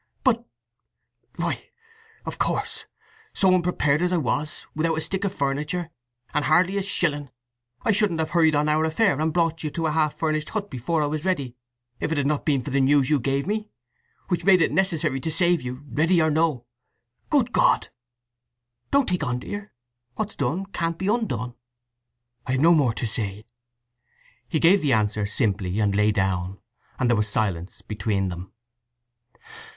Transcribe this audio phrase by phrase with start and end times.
[0.23, 0.47] "But—!
[1.35, 1.69] Why,
[2.25, 2.87] of course,
[3.35, 5.91] so unprepared as I was, without a stick of furniture,
[6.33, 7.29] and hardly a shilling,
[7.83, 10.71] I shouldn't have hurried on our affair, and brought you to a half furnished hut
[10.71, 11.55] before I was ready,
[11.99, 13.69] if it had not been for the news you gave me,
[14.29, 16.65] which made it necessary to save you, ready or no…
[17.29, 17.89] Good God!"
[18.89, 19.71] "Don't take on, dear.
[20.15, 21.53] What's done can't be undone."
[22.47, 23.45] "I have no more to say!"
[24.49, 26.57] He gave the answer simply, and lay down;
[26.97, 28.51] and there was silence between them.